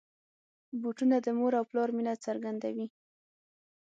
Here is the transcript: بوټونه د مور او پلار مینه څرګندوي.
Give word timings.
بوټونه 0.81 1.15
د 1.25 1.27
مور 1.37 1.53
او 1.59 1.63
پلار 1.69 1.89
مینه 1.95 2.13
څرګندوي. 2.25 2.87